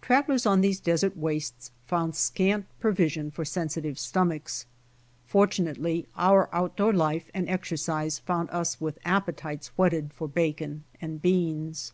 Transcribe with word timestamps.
Travelers 0.00 0.46
on 0.46 0.62
these 0.62 0.80
desert 0.80 1.18
wastes 1.18 1.70
found 1.86 2.16
scant 2.16 2.64
provision 2.80 3.30
for 3.30 3.44
sensitive 3.44 3.98
stomachs. 3.98 4.64
Fortunately 5.26 6.06
oud 6.16 6.48
out 6.50 6.78
door 6.78 6.94
life 6.94 7.30
and 7.34 7.46
exercise 7.46 8.18
found 8.18 8.48
us 8.48 8.80
with 8.80 8.98
appetites 9.04 9.68
whetted 9.76 10.14
for 10.14 10.28
bacon 10.28 10.84
and 11.02 11.20
beans. 11.20 11.92